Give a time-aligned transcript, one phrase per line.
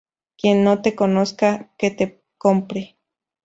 [0.35, 2.97] Quien no te conozca, que te compre